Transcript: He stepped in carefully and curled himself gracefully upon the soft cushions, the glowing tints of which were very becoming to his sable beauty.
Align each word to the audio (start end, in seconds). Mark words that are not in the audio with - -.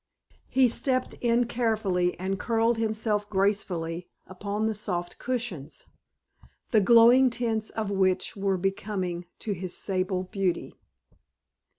He 0.49 0.67
stepped 0.67 1.13
in 1.21 1.45
carefully 1.45 2.19
and 2.19 2.39
curled 2.39 2.79
himself 2.79 3.29
gracefully 3.29 4.09
upon 4.25 4.65
the 4.65 4.73
soft 4.73 5.19
cushions, 5.19 5.85
the 6.71 6.81
glowing 6.81 7.29
tints 7.29 7.69
of 7.69 7.91
which 7.91 8.35
were 8.35 8.57
very 8.57 8.71
becoming 8.71 9.27
to 9.37 9.51
his 9.51 9.77
sable 9.77 10.23
beauty. 10.23 10.73